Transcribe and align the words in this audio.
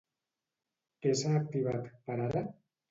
Què 1.03 1.13
s'ha 1.21 1.37
activat, 1.43 1.89
per 2.09 2.21
ara? 2.29 2.47